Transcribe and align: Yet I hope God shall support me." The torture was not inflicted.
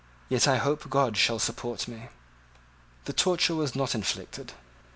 Yet 0.29 0.47
I 0.47 0.57
hope 0.57 0.89
God 0.89 1.15
shall 1.15 1.37
support 1.37 1.87
me." 1.87 2.09
The 3.05 3.13
torture 3.13 3.53
was 3.53 3.75
not 3.75 3.93
inflicted. 3.93 4.53